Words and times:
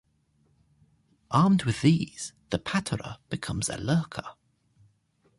Armed 1.29 1.63
with 1.63 1.81
these, 1.83 2.33
the 2.49 2.57
patterer 2.57 3.19
becomes 3.29 3.69
a 3.69 3.77
‘lurker. 3.77 4.33